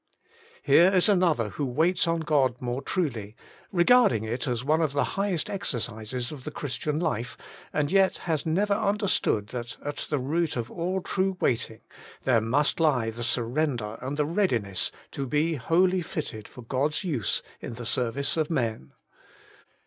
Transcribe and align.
Here 0.63 0.91
is 0.91 1.07
another 1.07 1.49
who 1.49 1.65
waits 1.67 2.07
on 2.07 2.21
God 2.21 2.59
more 2.59 2.81
truly, 2.81 3.35
re 3.71 3.83
garding 3.83 4.23
it 4.23 4.47
as 4.47 4.63
one 4.63 4.81
of 4.81 4.93
the 4.93 5.03
highest 5.13 5.47
exercises 5.47 6.31
of 6.31 6.43
the 6.43 6.49
Christian 6.49 6.99
life, 6.99 7.37
and 7.71 7.91
yet 7.91 8.17
has 8.25 8.43
never 8.43 8.73
un 8.73 8.97
derstood 8.97 9.49
that 9.49 9.77
at 9.85 9.97
the 10.09 10.17
root 10.17 10.55
of 10.55 10.71
all 10.71 11.01
true 11.03 11.37
waiting 11.39 11.81
there 12.23 12.41
must 12.41 12.79
lie 12.79 13.11
the 13.11 13.23
surrender 13.23 13.99
and 14.01 14.17
the 14.17 14.25
readi 14.25 14.63
ness 14.63 14.91
to 15.11 15.27
be 15.27 15.53
wholly 15.53 16.01
fitted 16.01 16.47
for 16.47 16.63
God's 16.63 17.03
use 17.03 17.43
in 17.59 17.75
the 17.75 17.85
service 17.85 18.37
of 18.37 18.49
men. 18.49 18.93